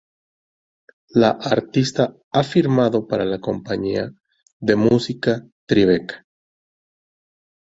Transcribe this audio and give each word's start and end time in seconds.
La 1.09 1.29
artista 1.39 2.15
ha 2.31 2.43
firmado 2.43 3.05
para 3.07 3.23
la 3.23 3.39
compañía 3.39 4.09
de 4.59 4.75
música 4.75 5.47
Tribeca. 5.67 6.25